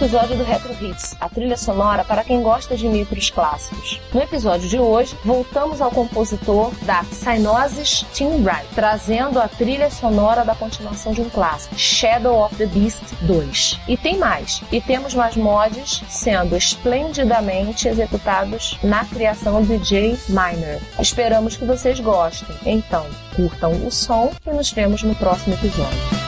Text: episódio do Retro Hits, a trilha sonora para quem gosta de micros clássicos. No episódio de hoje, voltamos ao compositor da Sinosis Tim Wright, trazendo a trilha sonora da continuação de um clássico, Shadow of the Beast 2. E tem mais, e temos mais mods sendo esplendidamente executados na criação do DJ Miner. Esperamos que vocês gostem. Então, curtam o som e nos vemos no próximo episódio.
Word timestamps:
episódio 0.00 0.34
do 0.34 0.44
Retro 0.44 0.72
Hits, 0.80 1.14
a 1.20 1.28
trilha 1.28 1.58
sonora 1.58 2.02
para 2.02 2.24
quem 2.24 2.40
gosta 2.40 2.74
de 2.74 2.88
micros 2.88 3.28
clássicos. 3.28 4.00
No 4.14 4.22
episódio 4.22 4.66
de 4.66 4.78
hoje, 4.78 5.14
voltamos 5.22 5.82
ao 5.82 5.90
compositor 5.90 6.72
da 6.86 7.04
Sinosis 7.04 8.06
Tim 8.14 8.42
Wright, 8.42 8.66
trazendo 8.74 9.38
a 9.38 9.46
trilha 9.46 9.90
sonora 9.90 10.42
da 10.42 10.54
continuação 10.54 11.12
de 11.12 11.20
um 11.20 11.28
clássico, 11.28 11.78
Shadow 11.78 12.42
of 12.42 12.56
the 12.56 12.64
Beast 12.64 13.02
2. 13.20 13.78
E 13.86 13.96
tem 13.98 14.16
mais, 14.16 14.62
e 14.72 14.80
temos 14.80 15.12
mais 15.12 15.36
mods 15.36 16.02
sendo 16.08 16.56
esplendidamente 16.56 17.86
executados 17.86 18.78
na 18.82 19.04
criação 19.04 19.62
do 19.62 19.78
DJ 19.78 20.18
Miner. 20.30 20.80
Esperamos 20.98 21.58
que 21.58 21.66
vocês 21.66 22.00
gostem. 22.00 22.56
Então, 22.64 23.04
curtam 23.36 23.72
o 23.86 23.90
som 23.90 24.32
e 24.46 24.50
nos 24.50 24.72
vemos 24.72 25.02
no 25.02 25.14
próximo 25.14 25.54
episódio. 25.54 26.19